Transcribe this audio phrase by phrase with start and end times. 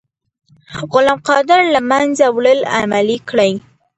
[0.91, 3.53] غلام قادر له منځه وړل عملي کړئ.